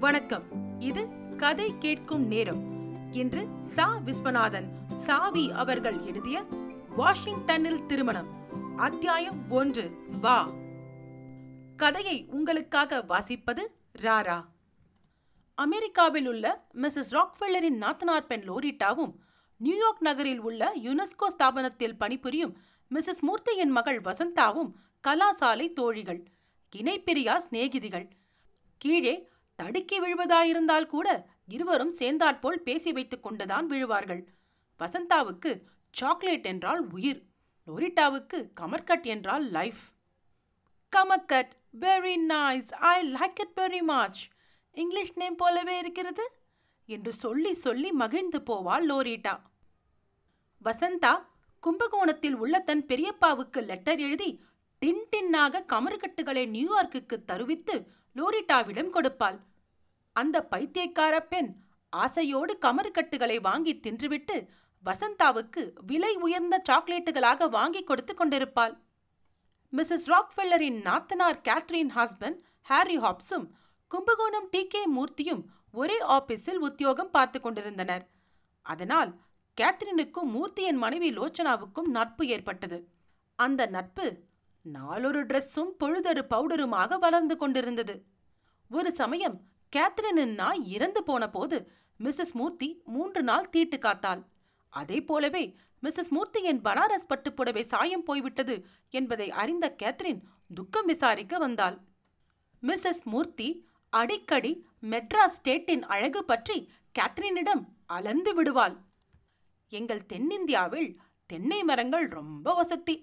[0.00, 0.44] வணக்கம்.
[0.80, 2.62] இது கதை கேட்கும் நேரம்.
[3.12, 3.98] இன்று சா.
[4.04, 4.64] விஸ்வநாதன்
[4.96, 6.44] சாவி அவர்கள் எழுதிய
[6.96, 8.26] வாஷிங்டனில் திருமணம்.
[8.76, 9.90] அத்தியாயம் ஒன்று
[10.20, 10.50] வா.
[11.76, 13.66] கதையை உங்களுக்காக வாசிப்பது
[14.02, 14.44] ராரா.
[15.54, 19.14] அமெரிக்காவில் உள்ள மிஸ்ஸஸ் ராக்ஃபெல்லரின் நாத்தனார் பெண் லோரிட்டாவும்
[19.56, 22.56] நியூயார்க் நகரில் உள்ள யுனெஸ்கோ ஸ்தாபனத்தில் பணிபுரியும்
[22.94, 24.72] மிஸ்ஸஸ் மூர்த்தியின் மகள் வசந்தாவும்
[25.08, 26.24] கலாசாலை தோழிகள்
[26.76, 28.10] இணைப்பிரியா சிநேகிதிகள்.
[28.78, 31.08] கீழே தடுக்கி விழுவதாயிருந்தால் கூட
[31.46, 34.22] இருவரும் சேர்ந்தாற்போல் பேசி வைத்துக் கொண்டுதான் விழுவார்கள்.
[34.80, 37.22] வசந்தாவுக்கு சாக்லேட் என்றால் உயிர்
[37.66, 39.82] லோரிட்டாவுக்கு கமர்கட் என்றால் life.
[40.96, 44.28] Kamarkat very nice I like it very much
[44.72, 46.24] English name போலவே இருக்கிறது?
[46.86, 49.34] என்று சொல்லி சொல்லி மகிழ்ந்து போவாள் லோரிட்டா.
[50.64, 51.12] வசந்தா
[51.60, 54.44] கும்பகோணத்தில் உள்ள தன் பெரியப்பாவுக்கு லெட்டர் எழுதி
[54.78, 57.76] டின் டின்னாக கமறுகட்டுகளை நியூயார்க்குக்கு தருவித்து
[58.18, 59.38] லோரிட்டாவிடம் கொடுப்பாள்.
[60.16, 61.50] அந்த பைத்தியக்கார பெண்
[61.92, 64.36] ஆசையோடு கமர்கட்டுகளை வாங்கி தின்றுவிட்டு
[64.84, 68.74] வசந்தாவுக்கு விலை உயர்ந்த சாக்லேட்டுகளாக வாங்கி கொடுத்து கொண்டிருப்பாள்.
[69.72, 73.46] மிஸ்ஸஸ் ராக்ஃபெல்லரின் நாத்தனார் கேத்ரின் ஹஸ்பண்ட் ஹாரி ஹாப்ஸும்
[73.90, 75.42] கும்பகோணம் டி கே மூர்த்தியும்
[75.80, 78.04] ஒரே ஆபீஸில் உத்தியோகம் பார்த்து கொண்டிருந்தனர்.
[78.66, 79.10] அதனால்
[79.58, 82.78] கேத்ரினுக்கும் மூர்த்தியின் மனைவி லோச்சனாவுக்கும் நட்பு ஏற்பட்டது.
[83.38, 84.06] அந்த நட்பு
[84.74, 88.06] நாலொரு ட்ரெஸ்ஸும் பொழுதொரு பவுடருமாக வளர்ந்து கொண்டிருந்தது.
[88.70, 89.36] ஒரு சமயம்
[89.72, 91.56] கேத்ரினின் நாய் இறந்து போன போது
[92.00, 94.22] மிஸ்ஸஸ் மூர்த்தி மூன்று நாள் தீட்டு காத்தாள்.
[94.68, 95.44] அதே போலவே
[95.82, 100.20] மிஸ்ஸஸ் மூர்த்தியின் பனாரஸ் பட்டுப்புடவை சாயம் போய்விட்டது என்பதை அறிந்த கேத்ரின்
[100.54, 101.76] துக்கம் விசாரிக்க வந்தாள்.
[102.62, 103.48] மிஸ்ஸஸ் மூர்த்தி
[103.92, 108.76] அடிக்கடி மெட்ராஸ் ஸ்டேட்டின் அழகு பற்றி கேத்ரினிடம் அலந்து விடுவாள்.
[109.68, 110.90] எங்கள் தென்னிந்தியாவில்
[111.26, 112.96] தென்னை மரங்கள் ரொம்ப வசதி.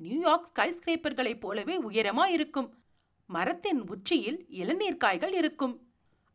[0.00, 2.82] நியூயார்க் ஸ்கைஸ்கிரேப்பர்களைப் போலவே உயரமா இருக்கும்.
[3.26, 5.92] மரத்தின் உச்சியில் இளநீர் காய்கள் இருக்கும்.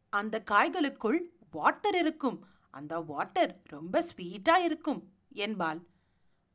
[0.10, 1.20] அந்த காய்களுக்குள்
[1.52, 2.46] வாட்டர் இருக்கும்.
[2.72, 5.80] அந்த வாட்டர் ரொம்ப ஸ்வீட்டா இருக்கும் என்பாள்.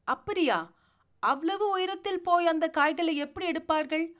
[0.04, 0.72] அப்படியா?
[1.18, 4.12] அவ்வளவு உயரத்தில் போய் அந்த காய்களை எப்படி எடுப்பார்கள்?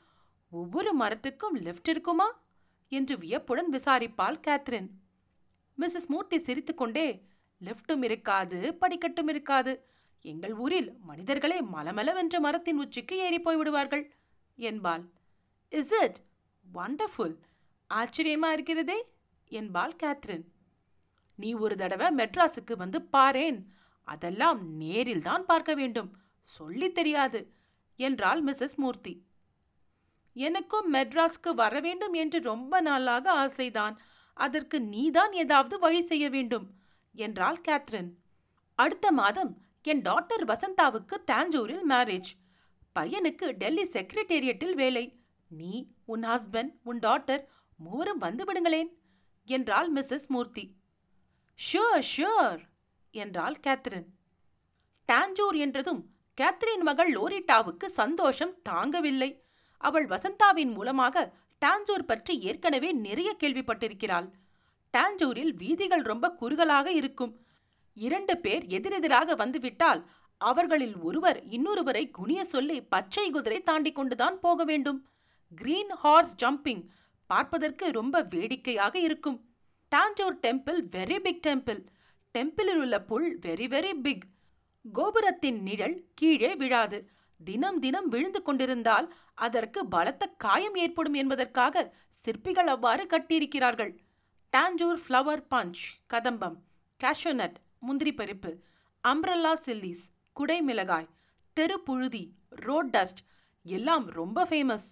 [0.50, 2.40] ஒவ்வொரு மரத்துக்கும் லிஃப்ட் இருக்குமா?
[2.88, 4.88] என்று வியப்புடன் விசாரிப்பாள் கேத்ரின்
[5.78, 7.26] மிஸ்ஸஸ் மூர்த்தி சிரித்துக்கொண்டே
[7.64, 9.89] லிஃப்ட்டும் இருக்காது படிக்கட்டும் இருக்காது.
[10.22, 14.14] எங்கள் ஊரில் மனிதர்களே மலமளவென்ற மரத்தின் உச்சிக்கு ஏறி போய் விடுவார்கள்
[14.56, 15.04] என்பாள்.
[15.68, 16.18] Is it
[16.74, 17.36] wonderful?
[17.90, 19.04] ஆச்சரியமா இருக்கிறதே?
[19.48, 20.44] என்பாள் கேத்ரின்.
[21.34, 23.64] நீ ஒரு தடவை மெட்ராஸுக்கு வந்து பாரேன்.
[24.02, 26.16] அதெல்லாம் நேரில் தான் பார்க்க வேண்டும்.
[26.42, 27.52] சொல்லி தெரியாது
[27.96, 29.24] என்றாள் மிஸ்ஸஸ் மூர்த்தி.
[30.32, 33.96] எனக்கும் மெட்ராஸ்க்கு வர வேண்டும் என்று ரொம்ப நாளாக ஆசைதான்.
[34.34, 36.70] அதற்கு நீதான் ஏதாவது வழி செய்ய வேண்டும்
[37.12, 38.10] என்றாள் கேத்ரின்.
[38.74, 42.30] அடுத்த மாதம் என் டாக்டர் வசந்தாவுக்கு தாஞ்சூரில் மேரேஜ்
[42.96, 45.04] பையனுக்கு டெல்லி செக்ரட்டேரியட்டில் வேலை.
[45.50, 45.72] நீ
[46.04, 47.42] உன் ஹஸ்பண்ட் உன் டாட்டர்
[47.78, 48.90] மூவரும் வந்து விடுங்களேன்
[49.48, 50.64] என்றாள் மிஸ்ஸஸ் மூர்த்தி.
[51.58, 52.60] ஷுர் ஷுர்
[53.14, 54.08] என்றாள் கேத்ரின்
[55.08, 56.02] டாஞ்சூர் என்றதும்
[56.38, 59.30] கேத்ரின் மகள் லோரிட்டாவுக்கு சந்தோஷம் தாங்கவில்லை.
[59.80, 61.24] அவள் வசந்தாவின் மூலமாக
[61.62, 64.28] டாஞ்சூர் பற்றி ஏற்கனவே நிறைய கேள்விப்பட்டிருக்கிறாள்.
[64.94, 67.32] டாஞ்சூரில் வீதிகள் ரொம்ப குறுகலாக இருக்கும்.
[67.94, 70.06] இரண்டு பேர் எதிரெதிராக வந்துவிட்டால்
[70.36, 75.08] அவர்களில் ஒருவர் இன்னொருவரை குனிய சொல்லி பச்சை குதிரை தாண்டி கொண்டுதான் போக வேண்டும்.
[75.56, 76.86] கிரீன் ஹார்ஸ் ஜம்பிங்
[77.26, 79.48] பார்ப்பதற்கு ரொம்ப வேடிக்கையாக இருக்கும்.
[79.96, 81.86] Tanjore temple very big temple.
[82.38, 84.24] டெம்பிளில் உள்ள புல் வெரி வெரி பிக்.
[84.92, 87.10] கோபுரத்தின் நிழல் கீழே விழாது.
[87.44, 93.96] தினம் தினம் விழுந்து கொண்டிருந்தால் அதற்கு பலத்த காயம் ஏற்படும் என்பதற்காக சிற்பிகள் அவ்வாறு கட்டியிருக்கிறார்கள்.
[94.56, 96.56] டாஞ்சூர் ஃப்ளவர் பஞ்ச் கதம்பம்
[97.00, 98.50] கேஷோனட் முந்திரி பருப்பு
[99.04, 100.04] அம்ரல்லா சில்லிஸ்
[100.36, 101.08] குடை மிளகாய்
[101.56, 103.20] தெரு புழுதி ரோட் டஸ்ட்
[103.66, 104.86] எல்லாம் ரொம்ப ஃபேமஸ்.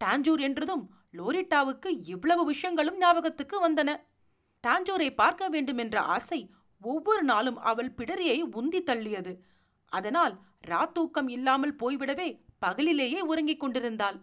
[0.00, 3.90] டாஞ்சூர் என்றதும் லோரிட்டாவுக்கு இவ்வளவு விஷயங்களும் ஞாபகத்துக்கு வந்தன.
[4.64, 6.40] டாஞ்சூரை பார்க்க வேண்டும் என்ற ஆசை
[6.82, 9.32] ஒவ்வொரு நாளும் அவள் பிடரியை உந்தி தள்ளியது.
[9.92, 10.34] அதனால்
[10.68, 12.28] ராத்தூக்கம் இல்லாமல் போய்விடவே
[12.66, 14.18] பகலிலேயே உறங்கிக் கொண்டிருந்தாள்.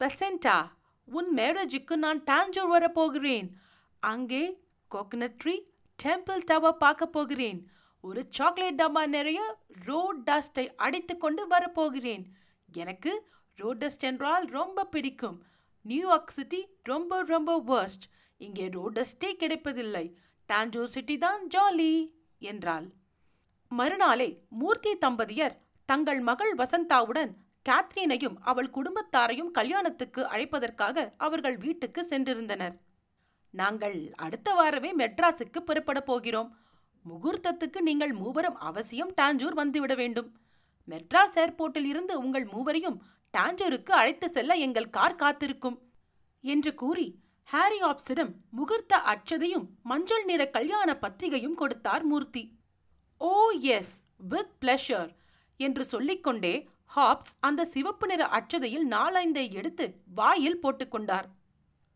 [0.00, 0.56] பெசென்டா
[1.08, 3.48] உன் மேரேஜுக்கு நான் டாஞ்சூர் வரப்போகிறேன்
[4.02, 4.44] அங்கே
[4.90, 5.54] கோகனட் ட்ரீ
[6.04, 7.60] டெம்பிள் டவர் பார்க்க போகிறேன்.
[8.04, 9.40] ஒரு சாக்லேட் டப்பா நிறைய
[9.84, 12.24] ரோட் டஸ்டை அடித்து கொண்டு வரப்போகிறேன்
[12.72, 13.12] எனக்கு
[13.58, 15.38] ரோட் டஸ்ட் என்றால் ரொம்ப பிடிக்கும்.
[15.84, 18.06] நியூயார்க் சிட்டி ரொம்ப ரொம்ப வேர்ஸ்ட்
[18.40, 20.04] இங்கே ரோட் டஸ்டே கிடைப்பதில்லை.
[20.48, 21.92] டான்ஜோ சிட்டி தான் ஜாலி
[22.50, 22.86] என்றாள்.
[23.70, 24.28] மறுநாளே
[24.60, 25.54] மூர்த்தி தம்பதியர்
[25.88, 27.32] தங்கள் மகள் வசந்தாவுடன்
[27.68, 32.74] கேத்ரீனையும் அவள் குடும்பத்தாரையும் கல்யாணத்துக்கு அழைப்பதற்காக அவர்கள் வீட்டுக்கு சென்றிருந்தனர்.
[33.60, 36.50] நாங்கள் அடுத்த வாரமே மெட்ராஸுக்கு புறப்பட போகிறோம்.
[37.04, 40.28] முகூர்த்தத்துக்கு நீங்கள் மூவரும் அவசியம் டாஞ்சூர் வந்துவிட வேண்டும்.
[40.88, 42.98] மெட்ராஸ் ஏர்போர்ட்டில் இருந்து உங்கள் மூவரையும்
[43.34, 45.78] டாஞ்சூருக்கு அழைத்து செல்ல எங்கள் கார் காத்திருக்கும்
[46.44, 47.06] என்று கூறி
[47.48, 52.42] ஹாரி ஆப்ஸிடம் முகூர்த்த அச்சதையும் மஞ்சள் நிற கல்யாண பத்திரிகையும் கொடுத்தார் Murthy.
[53.20, 53.94] Oh yes
[54.32, 55.10] with pleasure
[55.60, 56.54] என்று சொல்லிக்கொண்டே
[56.96, 61.28] ஹாப்ஸ் அந்த சிவப்பு நிற அச்சதையில் நாலைந்தை எடுத்து வாயில் போட்டுக்கொண்டார்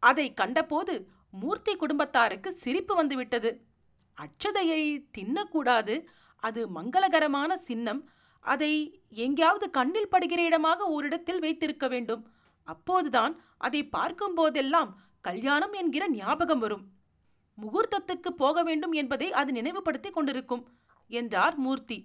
[0.02, 0.94] அதை கண்டபோது
[1.40, 3.50] மூர்த்தி குடும்பத்தாருக்கு சிரிப்பு வந்துவிட்டது.
[4.18, 4.82] அச்சதையை
[5.18, 5.94] தின்னக்கூடாது.
[6.36, 8.00] அது மங்களகரமான சின்னம்.
[8.40, 8.72] அதை
[9.10, 12.22] எங்கேயாவது கண்ணில் படுகிற இடமாக ஓரிடத்தில் வைத்திருக்க வேண்டும்.
[12.66, 14.90] அப்போதுதான் அதை பார்க்கும் போதெல்லாம்
[15.20, 16.84] கல்யாணம் என்கிற ஞாபகம் வரும்.
[17.58, 20.64] முகூர்த்தத்துக்கு போக வேண்டும் என்பதை அது நினைவுபடுத்தி கொண்டிருக்கும்
[21.10, 21.98] என்றார் Murthy.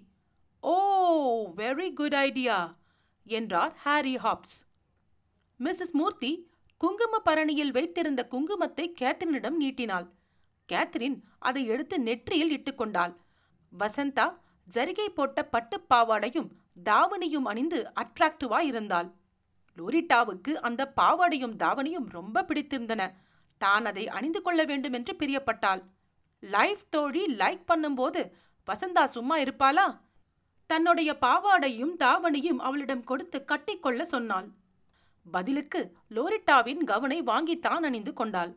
[0.60, 0.74] Oh
[1.56, 2.58] very good idea
[3.26, 4.56] என்றார் ஹாரி ஹாப்ஸ்.
[5.60, 6.32] மிஸ்ஸஸ் மூர்த்தி
[6.82, 10.06] குங்கும பரணியில் வைத்திருந்த குங்குமத்தை கேத்ரினிடம் நீட்டினாள்.
[10.72, 13.16] கேத்ரின் அதை எடுத்து நெற்றியில் இட்டுக்கொண்டாள்
[13.78, 14.38] வசந்தா
[14.74, 16.48] ஜரிகை போட்ட பட்டுப் பாவாடையும்
[16.84, 19.12] தாவணியும் அணிந்து அட்ராக்டிவா இருந்தாள்.
[19.76, 23.12] லோரிட்டாவுக்கு அந்த பாவாடையும் தாவணியும் ரொம்ப பிடித்திருந்தன.
[23.58, 25.82] தான் அதை அணிந்து கொள்ள வேண்டும் என்று பிரியப்பட்டாள்.
[26.40, 28.30] லைஃப் தோழி லைக் பண்ணும்போது
[28.66, 30.00] வசந்தா சும்மா இருப்பாளா?
[30.66, 34.48] தன்னுடைய பாவாடையும் தாவணியும் அவளிடம் கொடுத்து கட்டிக்கொள்ள சொன்னாள்.
[35.26, 35.80] பதிலுக்கு
[36.10, 38.52] லோரிட்டாவின் கவனை வாங்கித்தான் அணிந்து கொண்டாள்.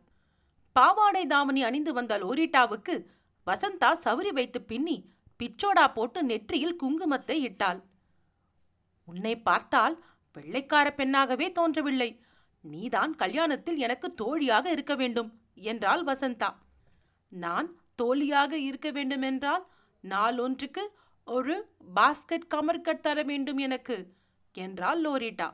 [0.75, 2.95] பாவாடை தாவணி அணிந்து வந்த லோரிட்டாவுக்கு
[3.47, 4.97] வசந்தா சவுரி வைத்து பின்னி
[5.39, 7.79] பிச்சோடா போட்டு நெற்றியில் குங்குமத்தை இட்டாள்.
[9.07, 9.95] உன்னை பார்த்தால்
[10.35, 12.09] வெள்ளைக்கார பெண்ணாகவே தோன்றவில்லை.
[12.63, 16.49] நீதான் கல்யாணத்தில் எனக்கு தோழியாக இருக்க வேண்டும் என்றாள் வசந்தா.
[17.31, 19.63] நான் தோழியாக இருக்க வேண்டுமென்றால்
[20.03, 20.83] நாளொன்றுக்கு
[21.27, 21.55] ஒரு
[21.95, 23.97] பாஸ்கெட் கமர்கட் தர வேண்டும் எனக்கு
[24.55, 25.47] என்றாள் லோரிட்டா.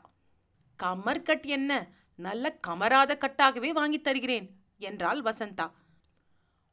[0.84, 1.72] கமர்கட் என்ன?
[2.16, 4.48] நல்ல கமராத கட்டாகவே வாங்கித் தருகிறேன்
[4.78, 5.72] என்றாள் வசந்தா.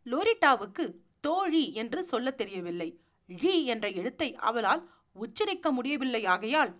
[0.07, 0.85] லோரிட்டாவுக்கு
[1.21, 3.01] தோழி என்று சொல்லத் தெரியவில்லை.
[3.29, 6.73] ழி என்ற எழுத்தை அவளால் உச்சரிக்க முடியவில்லை ஆகையால்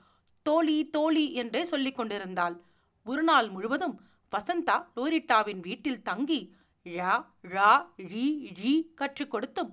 [0.43, 2.57] தோழி தோழி என்றே சொல்லிக் கொண்டிருந்தாள்.
[3.05, 4.01] ஒரு நாள் முழுவதும்
[4.33, 6.55] வசந்தா லோரிட்டாவின் வீட்டில் தங்கி
[6.87, 8.27] ழா ழா ழி
[8.59, 9.71] ழி கற்றுக் கொடுத்தும்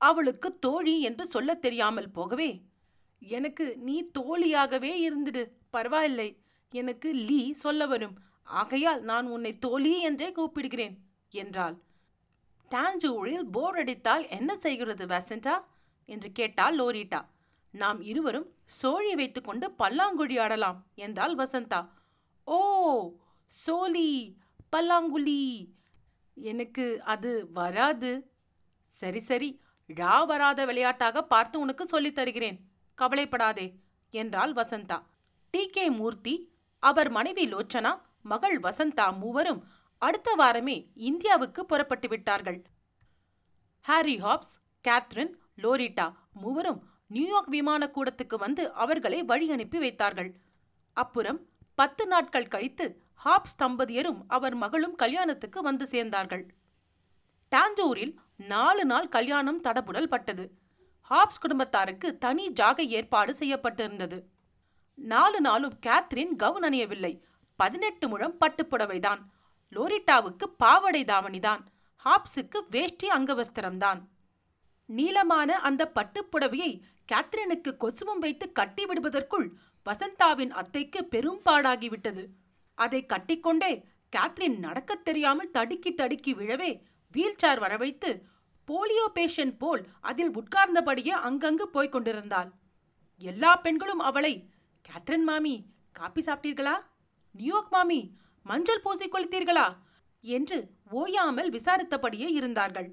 [0.00, 2.62] அவளுக்கு தோழி என்று சொல்லத் தெரியாமல் போகவே
[3.18, 6.28] எனக்கு நீ தோழியாகவே இருந்துடு பரவாயில்லை
[6.72, 8.18] எனக்கு லீ சொல்ல வரும்.
[8.42, 10.96] ஆகையால் நான் உன்னை தோழி என்றே கூப்பிடுகிறேன்
[11.30, 11.76] என்றாள்.
[12.70, 15.60] டான்ஜூரில் போர் அடித்தால் என்ன செய்கிறது வசந்தா?
[16.04, 17.24] என்று கேட்டாள் லோரிட்டா.
[17.70, 21.88] நாம் இருவரும் சோழி வைத்துக்கொண்டு பல்லாங்குழி ஆடலாம் என்றாள் வசந்தா.
[22.44, 23.12] ஓ
[23.46, 24.36] சோழி
[24.76, 25.68] பல்லாங்குழி.
[26.34, 28.30] எனக்கு அது வராது.
[28.84, 32.58] சரி சரி ழா வராத விளையாட்டாக பார்த்து உனக்கு சொல்லித் தருகிறேன்.
[32.94, 33.74] கவலைப்படாதே
[34.10, 35.02] என்றாள் வசந்தா.
[35.50, 37.92] டி கே மூர்த்தி அவர் மனைவி லோச்சனா
[38.22, 39.64] மகள் வசந்தா மூவரும்
[39.98, 42.64] அடுத்த வாரமே இந்தியாவுக்கு புறப்பட்டு விட்டார்கள்.
[43.80, 45.32] ஹாரி ஹாப்ஸ் கேத்ரின்
[45.62, 50.30] லோரிட்டா மூவரும் நியூயார்க் விமான கூடத்துக்கு வந்து அவர்களை வழி அனுப்பி வைத்தார்கள்.
[50.92, 51.40] அப்புறம்
[51.74, 52.86] பத்து நாட்கள் கழித்து
[53.24, 56.44] ஹாப்ஸ் தம்பதியரும் அவர் மகளும் கல்யாணத்துக்கு வந்து சேர்ந்தார்கள்.
[57.52, 60.58] டாஞ்சூரில் நாலு நாள் கல்யாணம் தடபுடல் பட்டது.
[61.10, 64.18] ஹாப்ஸ் குடும்பத்தாருக்கு தனி ஜாக ஏற்பாடு செய்யப்பட்டிருந்தது.
[64.96, 67.20] நாலு நாளும் கேத்ரின் கவுன் அணியவில்லை
[67.56, 69.18] பதினெட்டு முழம் பட்டுப்புடவைதான்.
[69.70, 71.64] லோரிட்டாவுக்கு பாவடை தாவணிதான்.
[72.04, 74.00] ஹாப்ஸுக்கு வேஷ்டி அங்கவஸ்திரம்தான்.
[74.84, 76.80] நீளமான அந்த பட்டுப்புடவையை
[77.12, 79.48] கேத்ரினுக்கு கொசுவம் வைத்து கட்டி விடுவதற்குள்
[79.84, 82.26] வசந்தாவின் அத்தைக்கு பெரும்பாடாகிவிட்டது
[82.74, 83.84] அதை கட்டிக்கொண்டே
[84.16, 86.82] கேத்ரின் நடக்கத் தெரியாமல் தடுக்கி தடுக்கி விழவே
[87.12, 88.24] வீல் சேர் வரவைத்து
[88.66, 92.50] போலியோ பேஷண்ட் போல் அதில் உட்கார்ந்தபடியே அங்கங்கு போய்க் கொண்டிருந்தாள்.
[93.18, 94.50] எல்லா பெண்களும் அவளை
[94.86, 95.54] கேத்ரின் மாமி
[95.92, 96.74] காப்பி சாப்பிட்டீர்களா?
[97.34, 98.00] நியூயார்க் மாமி
[98.46, 99.66] மஞ்சள் பூசிக் கொளுத்தீர்களா?
[100.24, 100.58] என்று
[100.90, 102.88] ஓயாமல் விசாரித்தபடியே இருந்தார்கள்.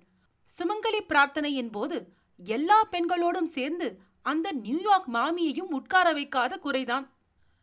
[0.57, 1.97] சுமங்கலி பிரார்த்தனையின் போது
[2.37, 3.87] எல்லா பெண்களோடும் சேர்ந்து
[4.21, 7.05] அந்த நியூயார்க் மாமியையும் உட்கார வைக்காத குறைதான்.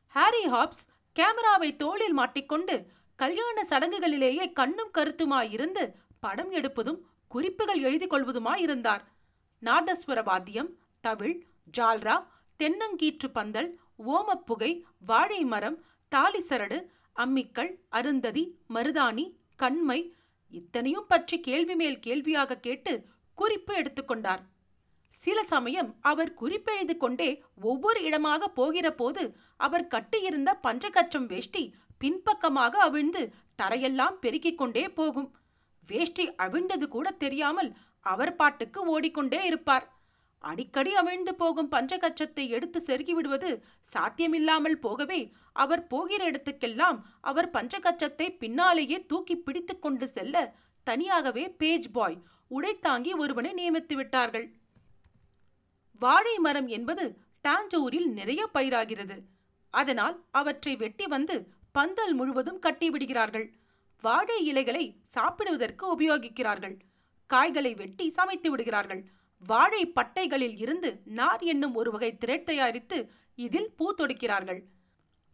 [0.07, 0.85] ஹாரி ஹாப்ஸ்
[1.17, 5.85] கேமராவை தோளில் மாட்டிக்கொண்டு கல்யாண சடங்குகளிலேயே கண்ணும் கருத்துமாயிருந்து
[6.21, 9.03] படம் எடுப்பதும் குறிப்புகள் எழுதி கொள்வதுமாயிருந்தார்.
[9.63, 10.71] நாதஸ்வர வாத்தியம்
[11.01, 11.37] தவிழ்
[11.79, 12.17] ஜால்ரா
[12.59, 13.69] தென்னங்கீற்று பந்தல்
[14.07, 15.79] ஓமப்புகை வாழை மரம்
[16.09, 16.79] தாலி சரடு
[17.13, 19.27] அம்மிக்கள் அருந்ததி மருதாணி
[19.57, 20.13] கண்மை
[20.49, 24.43] இத்தனையும் பற்றி கேள்வி மேல் கேள்வியாக கேட்டு குறிப்பு எடுத்துக்கொண்டார்
[25.15, 33.23] சில சமயம் அவர் குறிப்பெழுது கொண்டே ஒவ்வொரு இடமாக போகிற போது அவர் கட்டியிருந்த பஞ்சகச்சம் வேஷ்டி பின்பக்கமாக அவிழ்ந்து
[33.63, 35.35] தரையெல்லாம் பெருக்கிக் கொண்டே போகும்.
[35.89, 39.87] வேஷ்டி அவிழ்ந்தது கூட தெரியாமல் அவர் பாட்டுக்கு ஓடிக்கொண்டே இருப்பார்.
[40.45, 43.51] அடிக்கடி அமிழ்ந்து போகும் பஞ்சகச்சத்தை எடுத்து செருகிவிடுவது
[43.93, 45.21] சாத்தியமில்லாமல் போகவே
[45.53, 50.37] அவர் போகிற இடத்துக்கெல்லாம் அவர் பஞ்சகச்சத்தை பின்னாலேயே தூக்கி பிடித்து கொண்டு செல்ல
[50.87, 52.19] தனியாகவே பேஜ் பாய்
[52.51, 54.47] உடைத்தாங்கி ஒருவனை நியமித்து விட்டார்கள்.
[56.01, 57.05] வாழை மரம் என்பது
[57.45, 59.17] டாஞ்சூரில் நிறைய பயிராகிறது.
[59.75, 61.37] அதனால் அவற்றை வெட்டி வந்து
[61.73, 63.47] பந்தல் முழுவதும் கட்டிவிடுகிறார்கள்
[64.05, 66.77] வாழை இலைகளை சாப்பிடுவதற்கு உபயோகிக்கிறார்கள்.
[67.31, 69.03] காய்களை வெட்டி சமைத்து விடுகிறார்கள்.
[69.43, 72.99] வாழை பட்டைகளில் இருந்து நார் என்னும் ஒரு வகை திரட் தயாரித்து
[73.35, 74.61] இதில் பூ தொடுக்கிறார்கள்.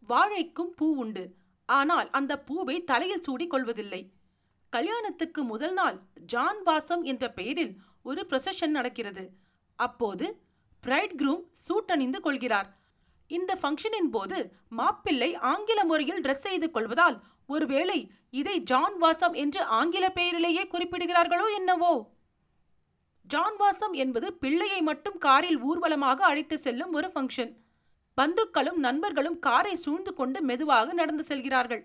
[0.09, 1.25] வாழைக்கும் பூ உண்டு.
[1.69, 4.03] ஆனால் அந்த பூவை தலையில் சூடி கொள்வதில்லை.
[4.73, 5.97] கல்யாணத்துக்கு முதல் நாள்
[6.33, 7.73] ஜான் வாசம் என்ற பெயரில்
[8.03, 9.25] ஒரு ப்ரொசஷன் நடக்கிறது.
[9.79, 10.27] அப்போது
[10.85, 12.69] பிரைட் க்ரூம் சூட் அணிந்து கொள்கிறார்.
[13.31, 17.99] இந்த ஃபங்க்ஷனின் போது மாப்பிள்ளை ஆங்கில முறையில் ட்ரெஸ் செய்து கொள்வதால் ஒருவேளை
[18.31, 21.93] இதை ஜான் வாசம் என்று ஆங்கில பெயரிலேயே குறிப்பிடுகிறார்களோ என்னவோ?
[23.27, 27.53] ஜான் வாசம் என்பது பிள்ளையை மட்டும் காரில் ஊர்வலமாக அழைத்து செல்லும் ஒரு ஃபங்க்ஷன்
[28.19, 31.83] பந்துக்களும் நண்பர்களும் காரை சூழ்ந்து கொண்டு மெதுவாக நடந்து செல்கிறார்கள்.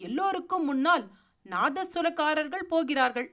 [0.00, 1.04] எல்லோருக்கும் முன்னால்
[1.46, 3.28] நாதஸ்வரக்காரர்கள் போகிறார்கள்.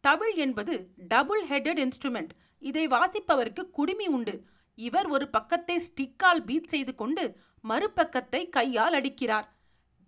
[0.00, 0.74] தவிழ் என்பது
[1.12, 2.32] டபுள் ஹெட்டட் இன்ஸ்ட்ருமெண்ட்
[2.62, 4.34] இதை வாசிப்பவருக்கு குடுமி உண்டு.
[4.78, 7.24] இவர் ஒரு பக்கத்தை ஸ்டிக்கால் பீட் செய்து கொண்டு
[7.64, 9.46] மறுபக்கத்தை கையால் அடிக்கிறார்.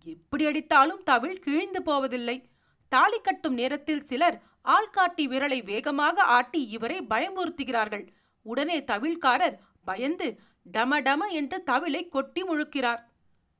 [0.05, 2.37] எப்படி அடித்தாலும் தவிழ் கிழிந்து போவதில்லை.
[2.91, 4.37] தாலி கட்டும் நேரத்தில் சிலர்
[4.75, 8.05] ஆள்காட்டி விரலை வேகமாக ஆட்டி இவரை பயமுறுத்துகிறார்கள்.
[8.45, 10.27] உடனே தவிழ்காரர் பயந்து
[10.65, 13.01] டம டம என்று தவிலை கொட்டி முழுக்கிறார்.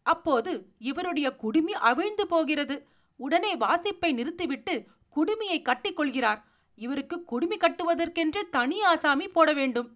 [0.06, 0.52] அப்போது
[0.90, 2.76] இவருடைய குடுமி அவிழ்ந்து போகிறது.
[3.20, 4.76] உடனே வாசிப்பை நிறுத்திவிட்டு
[5.16, 6.40] குடுமியை கட்டிக்கொள்கிறார்.
[6.78, 9.90] இவருக்கு குடுமி கட்டுவதற்கென்று தனி ஆசாமி போட வேண்டும்.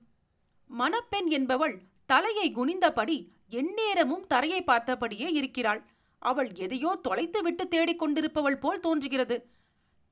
[0.70, 3.18] மணப்பெண் என்பவள் தலையை குனிந்தபடி
[3.60, 5.82] எந்நேரமும் தரையை பார்த்தபடியே இருக்கிறாள்.
[6.22, 9.38] அவள் எதையோ தொலைத்து விட்டு தேடிக்கொண்டிருப்பவள் போல் தோன்றுகிறது.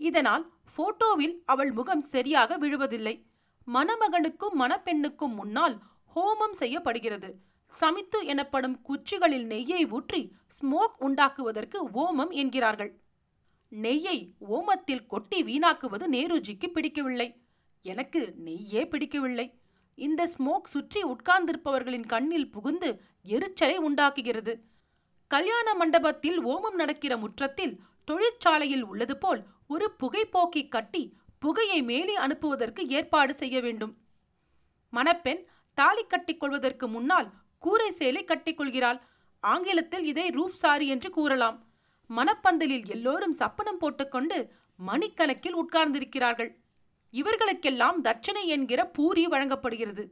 [0.09, 3.15] இதனால் போட்டோவில் அவள் முகம் சரியாக விழுவதில்லை.
[3.67, 5.75] மணமகனுக்கும் மணப்பெண்ணுக்கும் முன்னால்
[6.15, 7.29] ஹோமம் செய்யப்படுகிறது.
[7.73, 10.21] சமித்து எனப்படும் குச்சிகளில் நெய்யை ஊற்றி
[10.57, 12.91] ஸ்மோக் உண்டாக்குவதற்கு ஓமம் என்கிறார்கள்.
[13.71, 14.17] நெய்யை
[14.55, 17.29] ஓமத்தில் கொட்டி வீணாக்குவது நேருஜிக்கு பிடிக்கவில்லை.
[17.85, 19.47] எனக்கு நெய்யே பிடிக்கவில்லை.
[19.97, 22.89] இந்த ஸ்மோக் சுற்றி உட்கார்ந்திருப்பவர்களின் கண்ணில் புகுந்து
[23.35, 24.53] எரிச்சலை உண்டாக்குகிறது.
[25.31, 27.73] கல்யாண மண்டபத்தில் ஓமம் நடக்கிற முற்றத்தில்
[28.07, 29.41] தொழிற்சாலையில் உள்ளது போல்
[29.71, 31.03] ஒரு புகைப்போக்கி கட்டி
[31.39, 33.93] புகையை மேலே அனுப்புவதற்கு ஏற்பாடு செய்ய வேண்டும்.
[34.93, 35.41] மணப்பெண்
[35.77, 37.29] தாலி கட்டிக்கொள்வதற்கு முன்னால்
[37.63, 38.99] கூரை சேலை கட்டிக்கொள்கிறாள்
[39.43, 41.57] ஆங்கிலத்தில் இதை ரூப் சாரி என்று கூறலாம்.
[42.09, 44.37] மணப்பந்தலில் எல்லோரும் சப்பனம் போட்டுக்கொண்டு
[44.79, 46.51] மணிக்கணக்கில் உட்கார்ந்திருக்கிறார்கள்.
[47.13, 50.03] இவர்களுக்கெல்லாம் தட்சணை என்கிற பூரி வழங்கப்படுகிறது.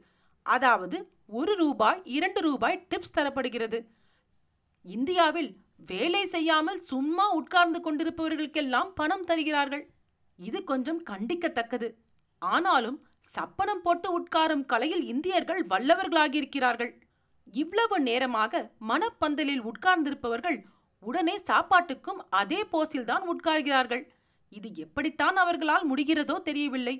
[0.46, 0.98] அதாவது
[1.38, 3.78] ஒரு ரூபாய் இரண்டு ரூபாய் டிப்ஸ் தரப்படுகிறது.
[4.84, 5.50] இந்தியாவில்
[5.88, 9.84] வேலை செய்யாமல் சும்மா உட்கார்ந்து கொண்டிருப்பவர்களுக்கெல்லாம் பணம் தருகிறார்கள்.
[10.38, 11.88] இது கொஞ்சம் கண்டிக்கத்தக்கது.
[12.38, 12.98] ஆனாலும்
[13.36, 16.92] சப்பனம் போட்டு உட்காரும் கலையில் இந்தியர்கள் வல்லவர்களாகியிருக்கிறார்கள்.
[17.46, 20.58] இவ்வளவு நேரமாக மனப்பந்தலில் உட்கார்ந்திருப்பவர்கள்
[21.02, 24.02] உடனே சாப்பாட்டுக்கும் அதே போஸில்தான் உட்கார்கிறார்கள்.
[24.48, 26.96] இது எப்படித்தான் அவர்களால் முடிகிறதோ தெரியவில்லை.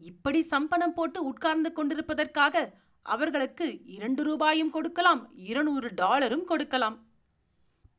[0.00, 2.64] இப்படி சம்பனம் போட்டு உட்கார்ந்து கொண்டிருப்பதற்காக
[3.02, 6.98] அவர்களுக்கு இரண்டு ரூபாயும் கொடுக்கலாம் இருநூறு டாலரும் கொடுக்கலாம்.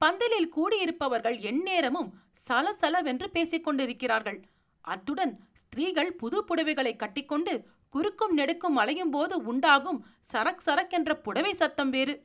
[0.03, 2.09] பந்தலில் கூடியிருப்பவர்கள் எந்நேரமும்
[2.47, 4.39] சலசலவென்று பேசிக் கொண்டிருக்கிறார்கள்.
[4.81, 7.53] அத்துடன் ஸ்திரீகள் புது புடவைகளை கட்டிக்கொண்டு
[7.93, 9.99] குறுக்கும் நெடுக்கும் அலையும் போது உண்டாகும்
[10.31, 12.15] சரக் சரக் என்ற புடவை சத்தம் வேறு.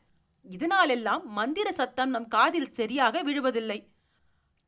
[0.47, 3.79] இதனாலெல்லாம் மந்திர சத்தம் நம் காதில் சரியாக விழுவதில்லை.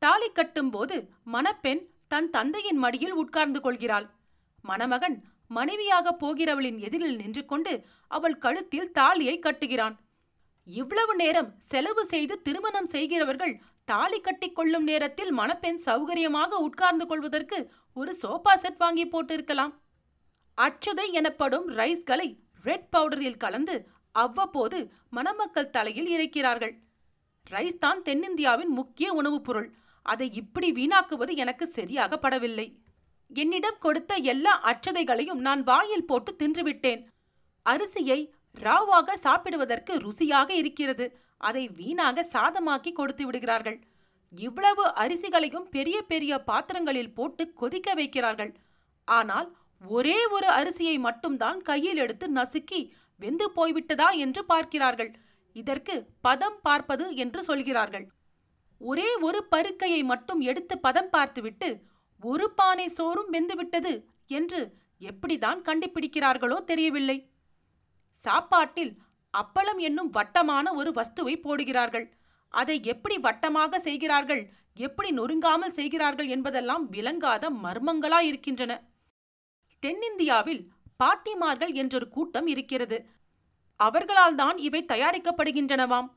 [0.01, 0.95] தாலி கட்டும் போது
[1.33, 4.07] மணப்பெண் தன் தந்தையின் மடியில் உட்கார்ந்து கொள்கிறாள்.
[4.63, 5.17] மணமகன்
[5.57, 7.73] மனைவியாக போகிறவளின் எதிரில் நின்று கொண்டு
[8.17, 9.95] அவள் கழுத்தில் தாலியை கட்டுகிறான்.
[10.77, 13.53] இவ்வளவு நேரம் செலவு செய்து திருமணம் செய்கிறவர்கள்
[13.85, 17.57] தாலி கட்டிக் கொள்ளும் நேரத்தில் மணப்பெண் சௌகரியமாக உட்கார்ந்து கொள்வதற்கு
[17.97, 19.73] ஒரு சோபா செட் வாங்கி போட்டிருக்கலாம்.
[20.57, 22.27] அச்சதை எனப்படும் ரைஸ்களை
[22.63, 23.75] ரெட் பவுடரில் கலந்து
[24.15, 26.73] அவ்வப்போது மணமக்கள் தலையில் இறைக்கிறார்கள்.
[27.51, 29.69] ரைஸ் தான் தென்னிந்தியாவின் முக்கிய உணவுப் பொருள்.
[30.05, 32.67] அதை இப்படி வீணாக்குவது எனக்கு சரியாக படவில்லை.
[33.31, 37.01] என்னிடம் கொடுத்த எல்லா அச்சதைகளையும் நான் வாயில் போட்டு தின்றுவிட்டேன்
[37.65, 38.19] அரிசியை
[38.57, 41.05] ராவாக சாப்பிடுவதற்கு ருசியாக இருக்கிறது.
[41.37, 43.79] அதை வீணாக சாதமாக்கி கொடுத்து விடுகிறார்கள்.
[44.33, 48.51] இவ்வளவு அரிசிகளையும் பெரிய பெரிய பாத்திரங்களில் போட்டு கொதிக்க வைக்கிறார்கள்.
[49.07, 49.47] ஆனால்
[49.83, 52.81] ஒரே ஒரு அரிசியை மட்டும்தான் கையில் எடுத்து நசுக்கி
[53.19, 55.11] வெந்து போய்விட்டதா என்று பார்க்கிறார்கள்.
[55.55, 58.05] இதற்கு பதம் பார்ப்பது என்று சொல்கிறார்கள்.
[58.81, 61.69] ஒரே ஒரு பருக்கையை மட்டும் எடுத்து பதம் பார்த்துவிட்டு
[62.23, 63.93] ஒரு பானை சோறும் வெந்துவிட்டது
[64.27, 64.61] என்று
[65.01, 67.17] எப்படிதான் கண்டுபிடிக்கிறார்களோ தெரியவில்லை.
[68.25, 68.93] சாப்பாட்டில்
[69.33, 72.07] அப்பளம் என்னும் வட்டமான ஒரு வஸ்துவை போடுகிறார்கள்.
[72.53, 74.43] அதை எப்படி வட்டமாக செய்கிறார்கள்
[74.77, 78.73] எப்படி நொறுங்காமல் செய்கிறார்கள் என்பதெல்லாம் விளங்காத மர்மங்களா இருக்கின்றன
[79.83, 80.61] தென்னிந்தியாவில்
[80.99, 82.97] பாட்டிமார்கள் என்றொரு கூட்டம் இருக்கிறது.
[83.79, 86.09] அவர்களால் தான் இவை தயாரிக்கப்படுகின்றனவாம்.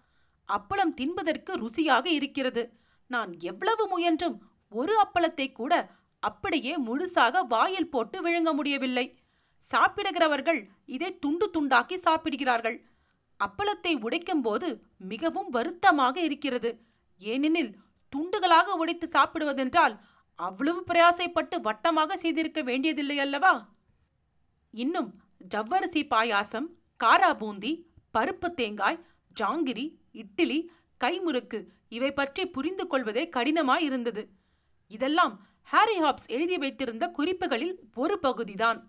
[0.49, 2.62] அப்பளம் தின்பதற்கு ருசியாக இருக்கிறது.
[3.11, 4.37] நான் எவ்வளவு முயன்றும்
[4.73, 5.73] ஒரு அப்பளத்தை கூட
[6.23, 9.06] அப்படியே முழுசாக வாயில் போட்டு விழுங்க முடியவில்லை.
[9.71, 10.61] சாப்பிடுகிறவர்கள்
[10.94, 12.76] இதை துண்டு துண்டாக்கி சாப்பிடுகிறார்கள்.
[13.40, 14.68] அப்பளத்தை உடைக்கும்போது
[15.12, 16.71] மிகவும் வருத்தமாக இருக்கிறது.
[17.21, 17.73] ஏனெனில்
[18.12, 19.94] துண்டுகளாக உடைத்து சாப்பிடுவதென்றால்
[20.38, 23.54] அவ்வளவு பிரயாசைப்பட்டு வட்டமாக செய்திருக்க வேண்டியதில்லை அல்லவா?
[24.75, 25.11] இன்னும்
[25.54, 26.68] ஜவ்வரிசி பாயாசம்
[27.00, 27.73] காரா பூந்தி
[28.14, 29.02] பருப்பு தேங்காய்
[29.40, 29.87] ஜாங்கிரி
[30.23, 30.59] இட்லி
[31.00, 34.23] கைமுறுக்கு இவை பற்றி புரிந்து கொள்வதே கடினமாயிருந்தது.
[34.90, 35.35] இதெல்லாம்
[35.68, 38.80] ஹாரி ஹாப்ஸ் எழுதி வைத்திருந்த குறிப்புகளில் ஒரு பகுதிதான்.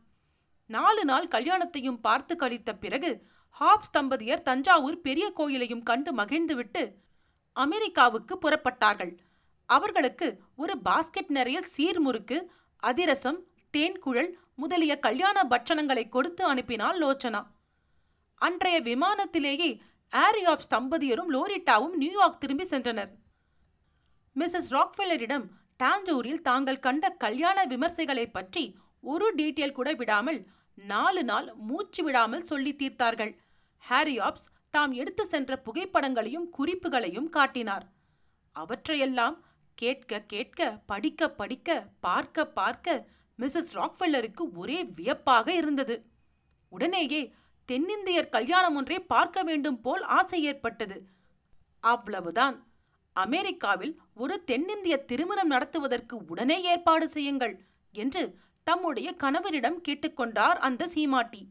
[0.65, 3.25] நாலு நாள் கல்யாணத்தையும் பார்த்து கழித்த பிறகு
[3.59, 6.95] ஹாப்ஸ் தம்பதியர் தஞ்சாவூர் பெரிய கோயிலையும் கண்டு மகிழ்ந்துவிட்டு
[7.51, 9.17] அமெரிக்காவுக்கு புறப்பட்டார்கள்.
[9.65, 12.37] அவர்களுக்கு ஒரு பாஸ்கெட் நிறைய சீர்முறுக்கு
[12.77, 13.39] அதிரசம்
[13.77, 17.41] தேன்குழல் முதலிய கல்யாண பட்சணங்களை கொடுத்து அனுப்பினாள் லோச்சனா.
[18.35, 19.69] அன்றைய விமானத்திலேயே
[20.13, 23.11] ஆரியாப்ஸ் தம்பதியரும் லோரிட்டாவும் நியூயார்க் திரும்பி சென்றனர்.
[24.35, 25.45] மிஸ்ஸஸ் ராக்ஃபெல்லரிடம்
[25.83, 28.63] டாஞ்சூரில் தாங்கள் கண்ட கல்யாண விமர்சைகளை பற்றி
[28.99, 30.39] ஒரு டீட்டெயில் கூட விடாமல்
[30.77, 33.33] நாலு நாள் மூச்சு விடாமல் சொல்லி தீர்த்தார்கள்.
[33.89, 37.85] ஹாரியாப்ஸ் தாம் எடுத்து சென்ற புகைப்படங்களையும் குறிப்புகளையும் காட்டினார்.
[38.51, 39.43] அவற்றையெல்லாம்
[39.75, 43.07] கேட்க கேட்க படிக்க படிக்க பார்க்க பார்க்க
[43.39, 46.05] மிஸ்ஸஸ் ராக்ஃபெல்லருக்கு ஒரே வியப்பாக இருந்தது.
[46.69, 47.33] உடனேயே
[47.65, 50.97] தென்னிந்தியர் கல்யாணம் ஒன்றை பார்க்க வேண்டும் போல் ஆசை ஏற்பட்டது.
[51.79, 52.67] அவ்வளவுதான்.
[53.13, 57.55] அமெரிக்காவில் ஒரு தென்னிந்திய திருமணம் நடத்துவதற்கு உடனே ஏற்பாடு செய்யுங்கள்
[57.91, 58.23] என்று
[58.67, 61.41] தம்முடைய கணவரிடம் கேட்டுக்கொண்டார் அந்த சீமாட்டி.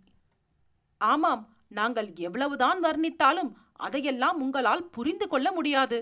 [1.01, 1.43] ஆமாம்
[1.79, 3.51] நாங்கள் எவ்வளவுதான் வர்ணித்தாலும்
[3.87, 5.99] அதையெல்லாம் உங்களால் புரிந்து கொள்ள முடியாது.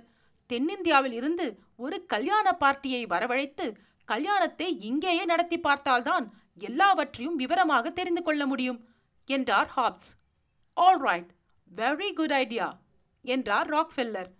[0.50, 3.66] தென்னிந்தியாவில் இருந்து ஒரு கல்யாண பார்ட்டியை வரவழைத்து
[4.08, 6.24] கல்யாணத்தை இங்கேயே நடத்தி பார்த்தால்தான்
[6.68, 8.80] எல்லாவற்றையும் விவரமாக தெரிந்து கொள்ள முடியும்
[9.28, 10.10] என்றார் Hobbs.
[10.76, 11.30] All right
[11.70, 12.68] very good idea
[13.24, 14.30] என்றார் ராக்ஃபெல்லர்.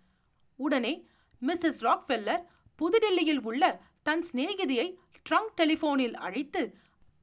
[0.59, 0.95] உடனே
[1.43, 2.43] மிஸ்ஸஸ் ராக்ஃபெல்லர்
[2.79, 3.63] புதுடெல்லியில் உள்ள
[4.03, 4.89] தன் சிநேகிதியை
[5.31, 6.75] ட்ரங்க் டெலிபோனில் அழைத்து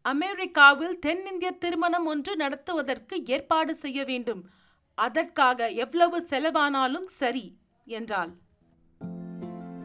[0.02, 4.50] அமெரிக்காவில் தென்னிந்திய திருமணம் ஒன்று நடத்துவதற்கு ஏற்பாடு செய்ய வேண்டும்.
[4.96, 8.30] அதற்காக எவ்வளவு செலவானாலும் சரி என்றாள்.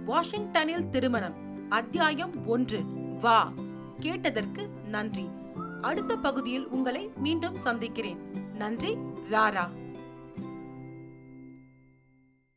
[0.06, 1.34] வாஷிங்டனில் திருமணம்.
[1.68, 2.80] அத்தியாயம் ஒன்று.
[3.20, 3.52] வா.
[4.00, 5.24] கேட்டதற்கு நன்றி.
[5.82, 8.30] அடுத்த பகுதியில் உங்களை மீண்டும் சந்திக்கிறேன்.
[8.54, 8.96] நன்றி
[9.30, 9.83] ராரா.